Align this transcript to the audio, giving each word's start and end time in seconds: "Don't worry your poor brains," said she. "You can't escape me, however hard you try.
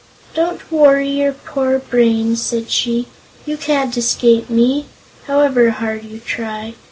"Don't 0.33 0.71
worry 0.71 1.07
your 1.07 1.31
poor 1.31 1.77
brains," 1.77 2.41
said 2.41 2.71
she. 2.71 3.05
"You 3.45 3.55
can't 3.55 3.95
escape 3.95 4.49
me, 4.49 4.87
however 5.27 5.69
hard 5.69 6.03
you 6.03 6.17
try. 6.19 6.73